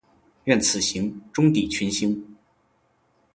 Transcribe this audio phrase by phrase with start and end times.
[0.45, 2.25] 愿此行，终抵群星。